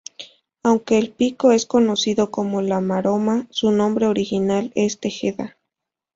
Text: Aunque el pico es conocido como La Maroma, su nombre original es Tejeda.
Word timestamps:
Aunque 0.63 0.97
el 0.97 1.11
pico 1.11 1.51
es 1.51 1.67
conocido 1.67 2.31
como 2.31 2.63
La 2.63 2.79
Maroma, 2.81 3.45
su 3.51 3.69
nombre 3.69 4.07
original 4.07 4.71
es 4.73 4.99
Tejeda. 4.99 5.59